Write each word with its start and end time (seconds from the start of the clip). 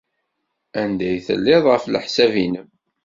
Anda 0.81 1.05
ay 1.09 1.19
tellid, 1.27 1.63
ɣef 1.69 1.83
leḥsab-nnem? 1.87 2.67